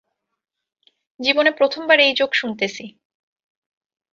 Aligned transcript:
জীবনে 1.19 1.51
প্রথমবার 1.51 1.97
এই 1.99 2.13
জোক 2.13 2.31
শুনতেছি। 2.33 2.83